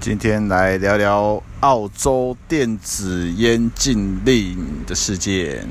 [0.00, 5.68] 今天来聊聊澳洲电子烟禁令的事件。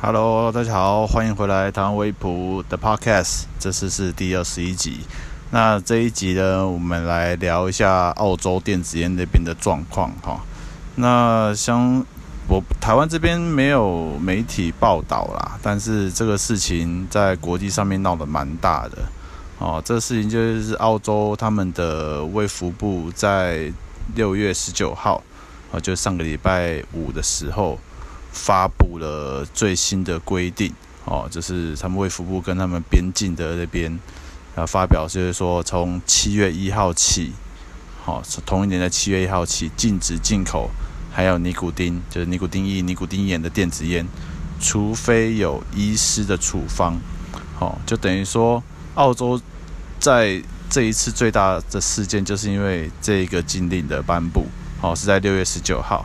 [0.00, 5.02] Hello，大家好，欢迎回来台湾微普的 Podcast，这次是第二十一集。
[5.52, 10.40] 那这一集呢，我们来聊一下澳洲电子烟那边的状况哈。
[10.96, 12.04] 那像
[12.46, 18.98] 我台湾这边没有媒体报道啦，但是这个事情在国际上面闹得蛮大的
[19.58, 19.82] 哦。
[19.82, 23.72] 这个事情就是澳洲他们的卫福部在
[24.14, 25.22] 六月十九号，
[25.70, 27.78] 哦，就上个礼拜五的时候
[28.30, 30.70] 发布了最新的规定
[31.06, 33.98] 哦，就是他们卫福部跟他们边境的那边
[34.54, 37.32] 啊发表，就是说从七月一号起，
[38.04, 40.68] 好，同一年的七月一号起禁止进口。
[41.16, 44.04] 还有尼古丁，就是尼古丁液、尼古丁盐的电子烟，
[44.60, 46.98] 除非有医师的处方，
[47.56, 48.60] 好，就等于说，
[48.96, 49.40] 澳洲
[50.00, 54.48] 在这一次最大的事件，就是因为这个禁令的颁布，
[54.80, 56.04] 好，是在六月十九号，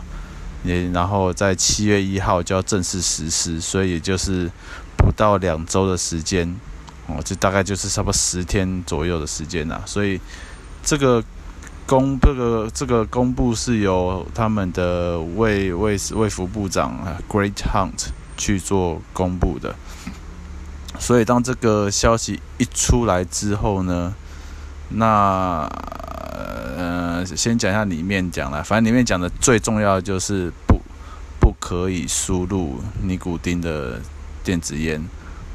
[0.63, 4.47] 也然后在七月一号就要正式实施，所以也就是
[4.95, 6.55] 不到两周的时间，
[7.07, 10.21] 哦，就大概就是差不多十天左右的时间呐，所以
[10.83, 11.23] 这个。
[11.89, 16.95] 公这个这个公布是由他们的卫卫卫福部长
[17.27, 19.73] Great Hunt 去做公布的，
[20.99, 24.13] 所以当这个消息一出来之后呢，
[24.89, 25.67] 那
[26.77, 30.79] 呃先讲一下里面讲了，反正里面讲的最重要的就是不
[31.39, 33.99] 不可以输入尼古丁的
[34.43, 35.03] 电子烟，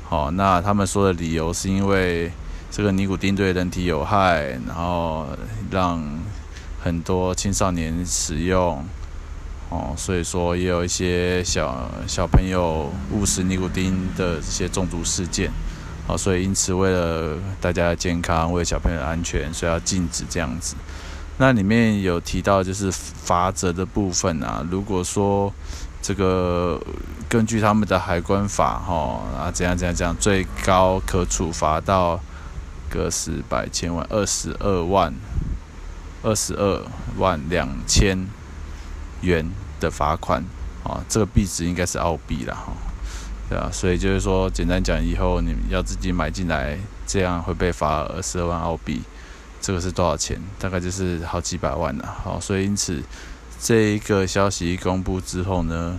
[0.02, 2.32] 好，那他们说的理由是因为。
[2.77, 5.28] 这个尼古丁对人体有害，然后
[5.70, 6.03] 让
[6.83, 8.84] 很多青少年使用，
[9.69, 15.52] 哦，所以说也有一些小小朋友误食尼古丁的这些中毒事件，
[16.08, 20.75] 哦，所以因此为了大家的健康，为了小朋友的安全，所以要禁止这样子。
[21.39, 25.52] 那里面有提到就是罚则的部分啊，如果说
[26.02, 26.83] 这个
[27.29, 32.18] 根据他们的海关法，哈啊怎样怎样怎样，最高可处罚到。
[32.94, 35.12] 个十百千万二十二万
[36.22, 36.80] 二十二
[37.18, 38.27] 万两千
[39.20, 39.50] 元
[39.80, 40.42] 的罚款
[40.84, 42.72] 啊，这个币值应该是澳币了哈，
[43.50, 49.02] 对啊，所以就是说，简单讲，以后你们要自己买进来，这样会被罚二十二万澳币，
[49.61, 50.40] 这个是多少钱？
[50.58, 52.16] 大概就是好几百万了。
[52.22, 53.02] 好，所以因此
[53.61, 55.98] 这一个消息一公布之后呢，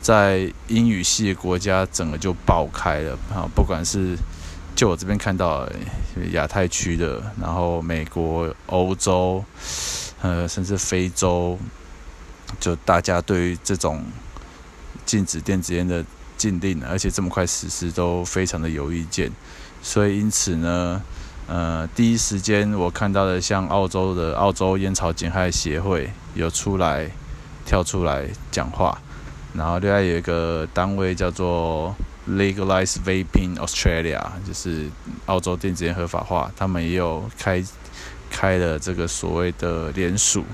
[0.00, 4.16] 在英语系的国家整个就爆开了啊，不管是。
[4.80, 5.68] 就我这边看到
[6.32, 9.44] 亚太区的，然后美国、欧洲，
[10.22, 11.58] 呃，甚至非洲，
[12.58, 14.02] 就大家对于这种
[15.04, 16.02] 禁止电子烟的
[16.38, 19.30] 禁令，而且这么快实施，都非常的有意见。
[19.82, 21.02] 所以因此呢，
[21.46, 27.06] 呃，第一时间我看到的，像澳洲的澳洲烟草减害协会有出来
[27.66, 28.98] 跳出来讲话，
[29.52, 31.94] 然后另外有一个单位叫做。
[32.36, 34.88] Legalize Vaping Australia 就是
[35.26, 37.62] 澳洲电子烟合法化，他们也有开
[38.30, 40.44] 开了这个所谓的联署。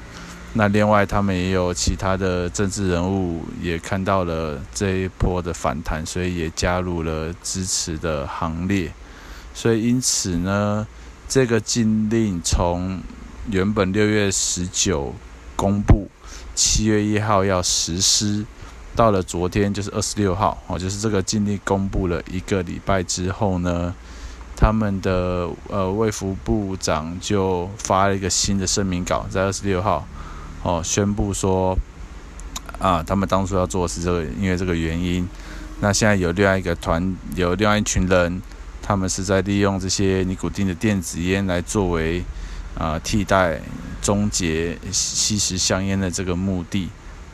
[0.54, 8.90] 那另外，他们也有其他的政治人物也看到了这一波的反弹，所以也加入了支持的行列。
[9.52, 10.86] 所以因此呢，
[11.28, 13.00] 这个禁令从
[13.50, 15.14] 原本六月十九
[15.54, 16.08] 公布，
[16.54, 18.46] 七月一号要实施。
[18.96, 23.94] 到了昨天，就是二十六号，哦，就是这个禁令公布了一个礼拜之后呢，
[24.56, 30.08] 他们的呃卫福部长就发了一个新的声明稿，在二十六号，
[30.62, 31.76] 哦，宣布说，
[32.78, 35.28] 啊，他们当初要做的是这个，因为这个原因，
[35.80, 38.40] 那现在有另外一个团，有另外一群人，
[38.80, 42.24] 他们是在利用这些尼古丁的电子烟来作为
[42.78, 43.60] 啊替代
[44.00, 46.88] 终结吸食香烟的这个目的，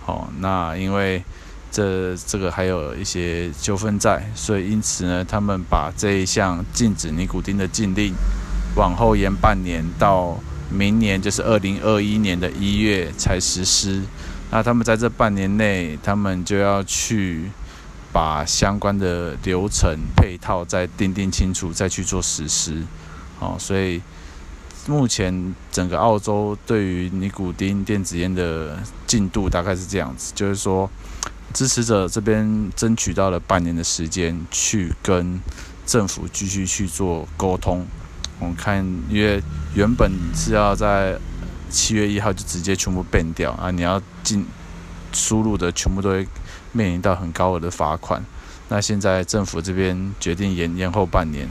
[0.07, 1.23] 哦，那因为。
[1.73, 8.15] 这这个还有一些纠纷在，所以因此呢，他们把这一项禁止尼古丁的禁令
[8.77, 10.39] 往后延半年，到
[10.71, 14.03] 明年就是二零二一年的一月才实施。
[14.51, 17.51] 那他们在这半年内，他们就要去
[18.13, 22.83] 把相关的流程配套再定定清楚，再去做实施。
[23.41, 24.01] 哦，所以
[24.87, 30.91] 目前整个澳洲对于尼古丁电子烟的进度大概是这样子，就是说。
[31.53, 35.39] 支持者这边争取到了半年的时间，去跟
[35.85, 37.87] 政府继续去做沟通。
[38.39, 39.43] 我们看，因为
[39.75, 41.19] 原本是要在
[41.69, 44.47] 七月一号就直接全部变掉啊，你要进
[45.13, 46.27] 输入的全部都会
[46.73, 48.25] 面临到很高额的罚款。
[48.71, 51.47] 那现在政府这边决定延延后半年，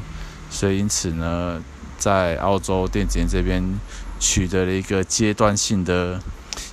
[0.50, 1.63] 所以因此呢，
[2.01, 3.63] 在澳洲电子烟这边
[4.19, 6.19] 取得了一个阶段性的，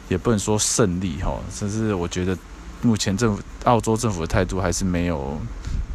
[0.09, 2.35] 也不能说胜利哈，但是我觉得
[2.81, 5.39] 目前政府澳洲政府的态度还是没有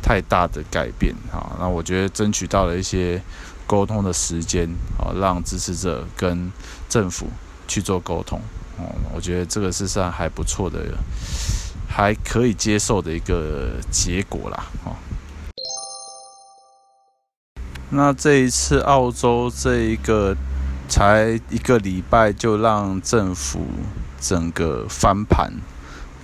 [0.03, 1.57] 太大的改变哈。
[1.59, 3.19] 那我觉得争取到了一些
[3.65, 4.69] 沟通的时间
[4.99, 6.51] 啊，让支持者跟
[6.87, 7.27] 政府
[7.67, 8.39] 去做沟通
[8.77, 10.79] 哦，我觉得这个是算还不错的。
[11.95, 14.95] 还可以接受的一个结果啦，哦。
[17.95, 20.35] 那这一次澳洲这一个
[20.89, 23.67] 才一个礼拜就让政府
[24.19, 25.53] 整个翻盘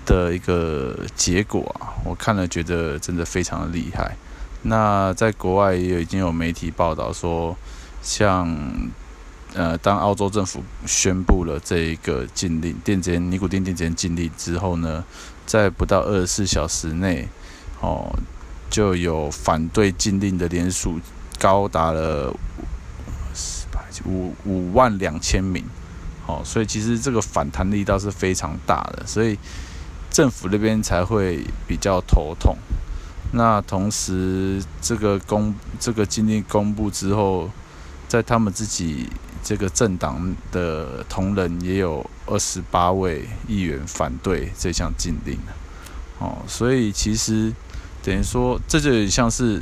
[0.03, 4.15] 的一个结果啊，我看了觉得真的非常的厉害。
[4.63, 7.55] 那在国外也有已经有媒体报道说，
[8.01, 8.49] 像
[9.53, 15.03] 呃，当澳洲政府宣布了这一个禁令，电子烟、尼古丁电子烟禁令之后呢，
[15.45, 17.27] 在不到二十四小时内，
[17.79, 18.11] 哦，
[18.71, 20.99] 就有反对禁令的联署
[21.39, 22.31] 高达了
[23.33, 25.65] 四百五五万两千名，
[26.27, 29.39] 哦，所以其实这个反弹力道是非常大的，所以
[30.11, 32.55] 政府那边才会比较头痛。
[33.31, 37.49] 那同时，这个公这个禁令公布之后，
[38.07, 39.09] 在他们自己
[39.43, 42.07] 这个政党的同仁也有。
[42.31, 45.35] 二十八位议员反对这项禁令，
[46.19, 47.51] 哦，所以其实
[48.03, 49.59] 等于说，这就像是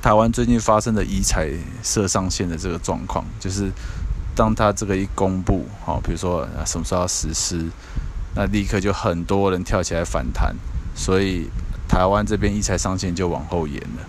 [0.00, 1.50] 台湾最近发生的遗财
[1.82, 3.70] 设上限的这个状况，就是
[4.34, 7.66] 当他这个一公布，哦，比如说什么时候要实施，
[8.34, 10.54] 那立刻就很多人跳起来反弹，
[10.94, 11.48] 所以
[11.88, 14.06] 台湾这边遗财上限就往后延了。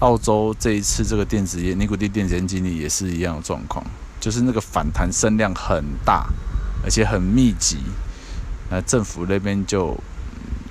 [0.00, 3.84] 澳洲这一次这个电子烟尼古丁电子烟禁令也是一样的状况。
[4.20, 6.26] 就是那个反弹声量很大，
[6.84, 7.78] 而且很密集，
[8.70, 9.96] 那政府那边就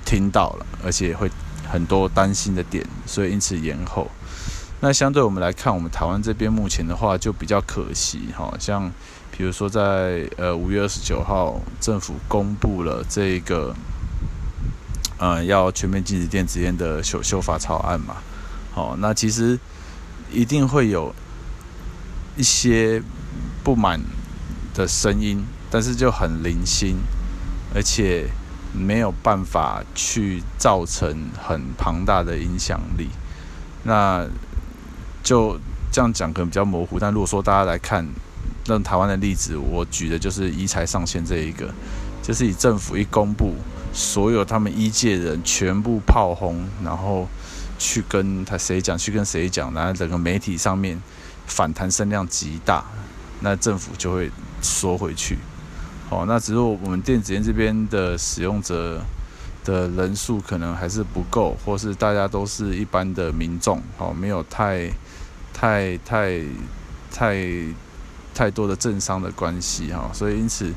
[0.04, 1.28] 听到了，而且会
[1.70, 4.10] 很多担心的点，所以因此延后。
[4.80, 8.90] 那相对我们来看，我们台湾这边目前的话就比较可惜，哈，像
[9.30, 13.74] 比如说在呃五月二十九号，政府公布了这个
[15.18, 18.16] 呃要全面禁止电子烟的修修法草案嘛，
[18.72, 19.58] 好，那其实
[20.30, 21.14] 一定会有
[22.36, 23.02] 一些。
[23.62, 24.00] 不满
[24.74, 26.96] 的声音，但是就很零星，
[27.74, 28.26] 而且
[28.72, 33.08] 没有办法去造成很庞大的影响力。
[33.82, 34.26] 那
[35.22, 35.58] 就
[35.92, 38.06] 这样讲可能比较模糊，但如果说大家来看，
[38.66, 41.72] 那台湾的例子，我举的就是一财上限这一个，
[42.22, 43.54] 就是以政府一公布，
[43.92, 47.26] 所有他们一届人全部炮轰，然后
[47.78, 51.00] 去跟他谁讲，去跟谁讲，然后整个媒体上面
[51.46, 52.84] 反弹声量极大。
[53.42, 54.30] 那政府就会
[54.60, 55.38] 缩回去，
[56.10, 59.00] 哦，那只是我们电子烟这边的使用者
[59.64, 64.90] 的人数可能还是不够，或是大家都是一般的民众，哦，没有太、
[65.54, 66.40] 太、太、
[67.12, 67.36] 太、
[68.34, 70.72] 太多的政商的关系，哈，所以因此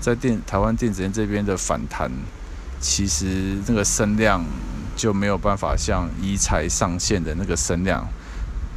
[0.00, 2.10] 在电台湾电子烟这边的反弹，
[2.80, 4.42] 其实那个声量
[4.96, 8.08] 就没有办法像一财上线的那个声量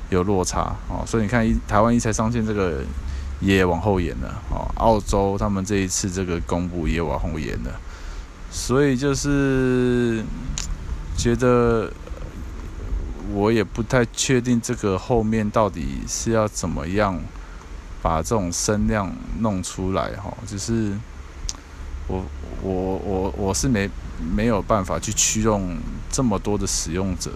[0.09, 2.83] 有落差，哦，所以你看一台湾一财上线这个。
[3.41, 7.71] 也往后延了哦，澳洲他们这一次这个公布也往后延了，
[8.51, 10.23] 所以就是
[11.17, 11.91] 觉得
[13.33, 17.19] 我也不太确定这个后面到底是要怎么样
[18.01, 20.93] 把这种声量弄出来哈，就是
[22.07, 22.23] 我
[22.61, 23.89] 我我我是没
[24.35, 25.77] 没有办法去驱动
[26.11, 27.31] 这么多的使用者。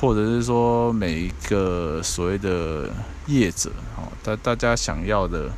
[0.00, 2.88] 或者是说每一个所谓的
[3.26, 5.50] 业者，哦，大大家想要的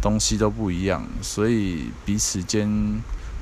[0.00, 2.68] 东西都不一样，所以彼此间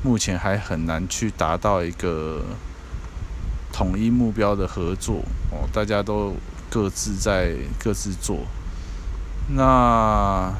[0.03, 2.43] 目前还很难去达到一个
[3.73, 5.17] 统一目标的合作，
[5.51, 6.35] 哦，大家都
[6.71, 8.39] 各自在各自做，
[9.51, 10.51] 那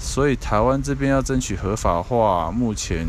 [0.00, 3.06] 所以台湾这边要争取合法化，目前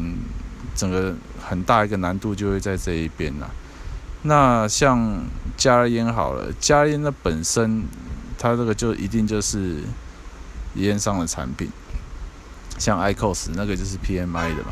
[0.76, 3.50] 整个很大一个难度就会在这一边了。
[4.26, 5.26] 那像
[5.58, 7.84] 加热烟好了，加热烟的本身，
[8.38, 9.84] 它这个就一定就是
[10.76, 11.70] 烟商的产品，
[12.78, 14.72] 像 IQOS 那个就是 PMI 的嘛，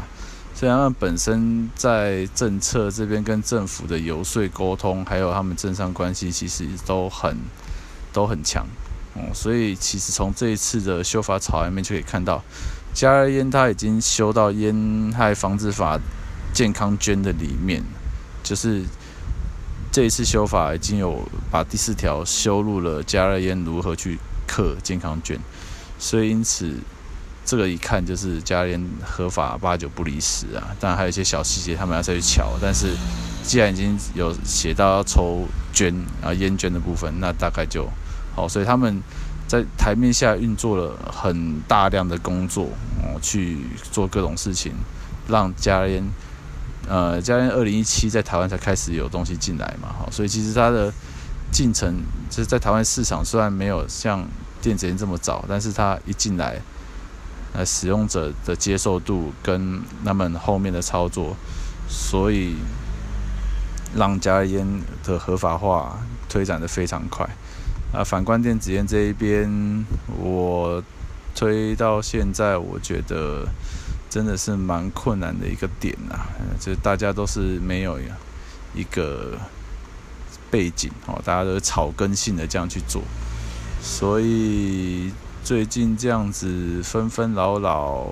[0.56, 7.38] 所以他们本身在政策这边跟政府的游说沟通，还有他们政商关系，其实都很
[8.14, 8.66] 都很强，
[9.16, 12.42] 哦，所以其实从这一次的修法草案面就可以看到，
[12.94, 16.00] 加热烟它已经修到烟害防治法
[16.54, 17.84] 健康捐的里面，
[18.42, 18.86] 就是。
[19.92, 21.22] 这一次修法已经有
[21.52, 24.18] 把第四条修入了加热烟如何去
[24.48, 25.38] 课健康卷，
[26.00, 26.74] 所以因此
[27.46, 30.74] 这个一看就是加热烟合法八九不离十啊。
[30.80, 32.96] 当然还有一些小细节他们要再去瞧，但是
[33.44, 35.94] 既然已经有写到要抽绢
[36.24, 37.86] 啊烟绢的部分，那大概就
[38.34, 38.48] 好。
[38.48, 39.02] 所以他们
[39.46, 42.70] 在台面下运作了很大量的工作
[43.04, 43.58] 哦，去
[43.92, 44.72] 做各种事情，
[45.28, 46.02] 让佳烟
[46.88, 49.90] 呃佳烟二零一七在台湾才开始有东西进来嘛。
[49.98, 50.92] 好，所以其实它的
[51.52, 54.26] 进程就是在台湾市场虽然没有像
[54.62, 56.62] 电子烟这么早，但是它一进来，
[57.54, 61.36] 呃，使用者的接受度跟他们后面的操作，
[61.88, 62.56] 所以
[63.96, 67.28] 让加烟的合法化推展得非常快。
[67.94, 69.86] 啊，反观电子烟这一边，
[70.18, 70.82] 我
[71.36, 73.46] 推到现在，我觉得
[74.12, 78.00] 真的是蛮困难的一个点、啊，就大家都是没有
[78.76, 79.40] 一个
[80.52, 83.02] 背景哦，大家都是草根性的这样去做，
[83.82, 85.12] 所以。
[85.44, 88.06] 最近这样子纷纷扰扰，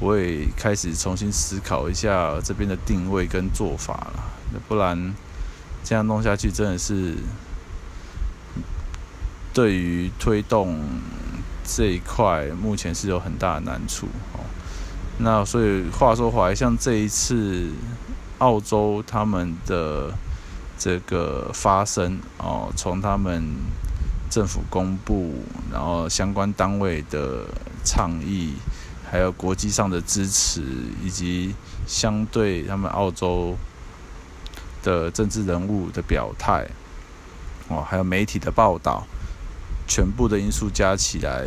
[0.00, 4.24] 我也开始重新思考一下这边的定位跟做法了。
[4.66, 5.14] 不然
[5.84, 7.16] 这样弄下去，真的是
[9.52, 10.80] 对于推动
[11.66, 14.08] 这一块，目前是有很大的难处。
[15.18, 17.70] 那所以话说回来，像这一次
[18.38, 20.12] 澳洲他们的
[20.78, 23.44] 这个发声哦，从他们。
[24.28, 25.34] 政府公布，
[25.72, 27.46] 然后相关单位的
[27.84, 28.54] 倡议，
[29.08, 30.62] 还有国际上的支持，
[31.02, 31.54] 以及
[31.86, 33.56] 相对他们澳洲
[34.82, 36.66] 的政治人物的表态，
[37.68, 39.06] 哦，还有媒体的报道，
[39.86, 41.46] 全部的因素加起来，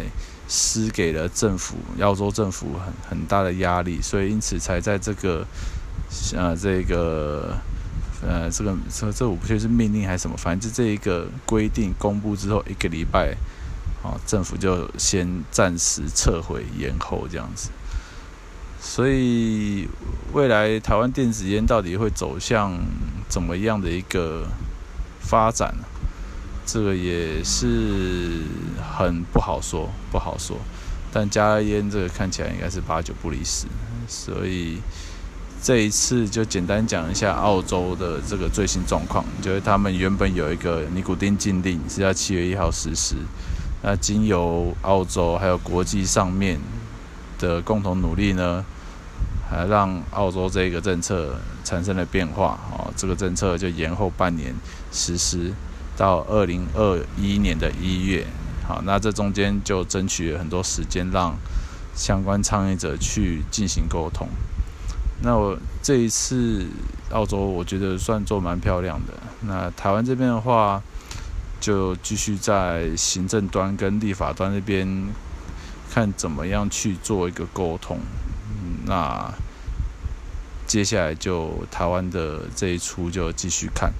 [0.49, 5.47] 施给了政府，澳洲政府很很大的压力，所以因此才在这个，
[6.35, 7.55] 呃，这个。
[8.21, 13.33] 呃，这个这这我不确定是命令还是什么，反正就这一个规定公布之后一个礼拜，
[14.03, 17.69] 哦，政府就先暂时撤回延后这样子。
[18.81, 19.87] 所以
[20.33, 22.77] 未来台湾电子烟到底会走向
[23.29, 24.45] 怎么样的一个
[25.21, 25.85] 发展呢，
[26.71, 28.43] 这个也是
[28.97, 30.57] 很不好说，不好说。
[31.11, 33.65] 但加烟这个看起来应该是八九不离十，
[34.07, 34.79] 所以。
[35.61, 43.15] 这一次就简单讲一下澳洲的这个最新状况，就是他们原本有一个尼古丁禁令是要七月一号实施，
[43.83, 46.57] 那经由澳洲还有国际上面
[47.37, 48.63] 的共同努力呢，
[49.49, 51.35] 还让澳洲这个政策
[51.65, 54.55] 产生了变化，哦，这个政策就延后半年
[54.93, 55.51] 实施
[55.99, 58.25] 到二零二一年的一月，
[58.65, 61.35] 好，那这中间就争取很多时间，让
[61.93, 64.29] 相关倡议者去进行沟通。
[65.21, 66.65] 那我这一次
[67.11, 69.13] 澳洲，我觉得算做蛮漂亮的。
[69.41, 70.81] 那台湾这边的话，
[71.59, 74.87] 就继续在行政端跟立法端那边
[75.91, 77.99] 看怎么样去做一个沟通。
[78.85, 79.33] 那
[80.65, 83.91] 接下来就台湾的这一出就继续看。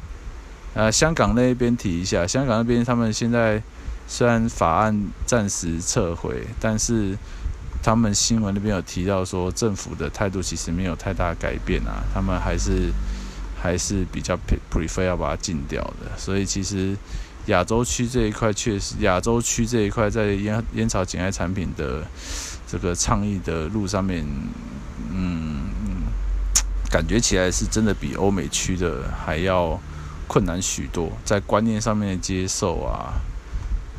[0.79, 3.62] 呃，香港那边提一下，香港那边他们现在
[4.07, 7.17] 虽然法案暂时撤回，但是。
[7.81, 12.91] 他们新闻那边有提到说，政府的态度其实没有太大改变啊，他们还是
[13.57, 14.38] 还是比较
[14.69, 16.12] prefer 要把它禁掉的。
[16.17, 16.93] 所以其实
[17.45, 22.05] 亚洲区这一块确实，亚洲区这一块在烟烟草减害产品的
[22.67, 24.25] 这个倡议的路上面，
[25.13, 25.62] 嗯，
[26.91, 29.79] 感觉起来是真的比欧美区的还要
[30.29, 33.19] 困难许多，在观念上面的接受啊，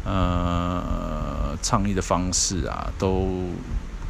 [0.06, 1.30] 呃。
[1.62, 3.28] 倡议的方式啊，都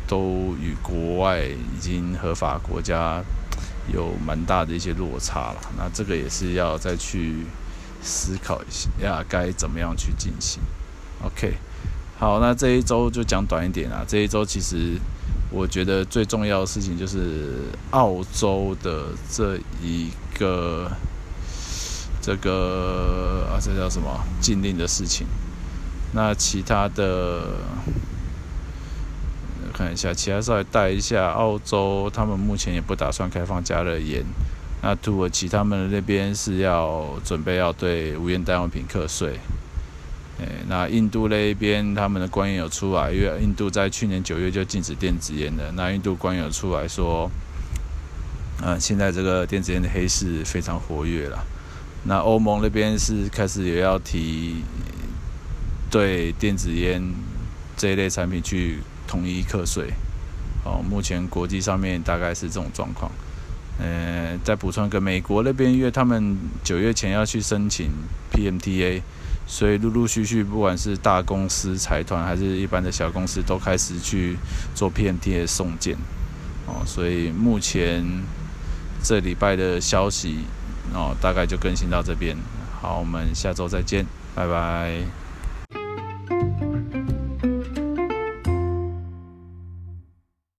[0.07, 3.21] 都与国外已经合法国家
[3.93, 5.57] 有蛮大的一些落差了。
[5.77, 7.45] 那这个也是要再去
[8.01, 10.63] 思考一下，该怎么样去进行。
[11.25, 11.55] OK，
[12.21, 14.05] 好，那这一周就讲短一点啊。
[14.07, 14.97] 这一周其实
[15.51, 20.89] 我觉得最重要的事情就是澳洲的这一个
[22.21, 25.27] 这个啊，这叫什么禁令的事情。
[26.13, 27.47] 那其他的
[29.73, 31.31] 看一下，其他稍微带一下。
[31.31, 34.25] 澳洲他们目前也不打算开放加热烟。
[34.83, 39.39] 那土耳其他们那边是要准备要对无烟单用品课税。
[40.39, 45.71] 诶，那印度那一边他们的官员有出来，因为印度在去年九月就禁止电子烟了。
[45.77, 47.31] 那印度官员出来说，
[48.63, 51.39] 嗯，现在这个电子烟的黑市非常活跃了。
[52.05, 54.63] 那欧盟那边是开始也要提。
[55.93, 57.03] 对电子烟
[57.77, 58.79] 这一类产品去
[59.09, 59.93] 统一课税，
[60.65, 63.11] 哦，目前国际上面大概是这种状况。
[63.81, 67.91] 呃，再补充一个，美国那边因为他们九月前要去申请
[68.33, 69.03] PMTA，
[69.49, 74.37] 所以陆陆续续不管是大公司、财团还是一般的小公司，都开始去
[74.77, 75.97] 做 PMTA 送件。
[76.67, 78.05] 哦，所以目前
[79.03, 80.45] 这礼拜的消息
[80.95, 82.37] 哦，大概就更新到这边。
[82.81, 85.20] 好，我们下周再见，拜拜。